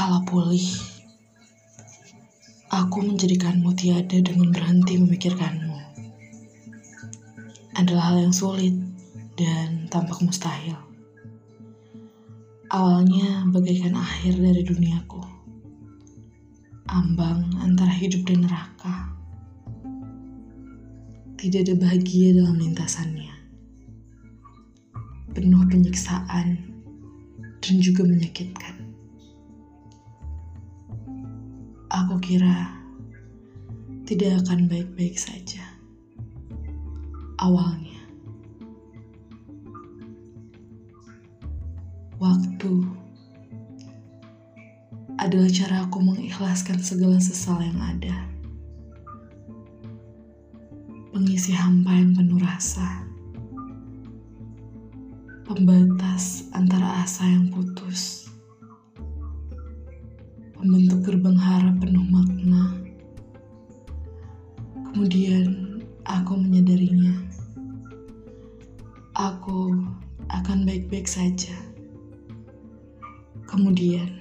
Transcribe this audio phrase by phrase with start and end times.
[0.00, 0.64] Kala pulih,
[2.72, 5.76] aku menjadikanmu tiada dengan berhenti memikirkanmu.
[7.76, 8.72] Adalah hal yang sulit
[9.36, 10.80] dan tampak mustahil.
[12.72, 15.20] Awalnya bagaikan akhir dari duniaku.
[16.88, 19.12] Ambang antara hidup dan neraka.
[21.36, 23.36] Tidak ada bahagia dalam lintasannya.
[25.36, 26.56] Penuh penyiksaan
[27.60, 28.69] dan juga menyakitkan.
[32.00, 32.80] Aku kira
[34.08, 35.60] tidak akan baik-baik saja.
[37.36, 38.00] Awalnya,
[42.16, 42.72] waktu
[45.20, 48.16] adalah cara aku mengikhlaskan segala sesal yang ada.
[51.12, 53.04] Pengisi hampa yang penuh rasa.
[55.44, 57.39] Pembatas antara asa yang
[60.60, 62.76] membentuk gerbang harap penuh makna.
[64.92, 67.16] Kemudian aku menyadarinya.
[69.16, 69.72] Aku
[70.28, 71.56] akan baik-baik saja.
[73.48, 74.19] Kemudian,